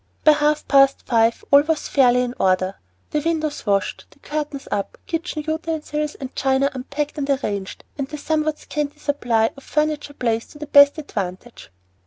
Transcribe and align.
By 0.23 0.31
half 0.31 0.67
past 0.67 1.05
five 1.05 1.45
all 1.51 1.61
was 1.61 1.87
fairly 1.87 2.23
in 2.23 2.33
order, 2.39 2.73
the 3.11 3.19
windows 3.21 3.67
washed, 3.67 4.05
the 4.09 4.17
curtains 4.17 4.67
up, 4.71 4.97
kitchen 5.05 5.43
utensils 5.47 6.15
and 6.15 6.35
china 6.35 6.71
unpacked 6.73 7.19
and 7.19 7.29
arranged, 7.29 7.83
and 7.99 8.07
the 8.07 8.17
somewhat 8.17 8.57
scanty 8.57 8.97
supply 8.97 9.51
of 9.55 9.63
furniture 9.63 10.15
placed 10.15 10.53
to 10.53 10.57
the 10.57 10.65
best 10.65 10.97
advantage. 10.97 11.71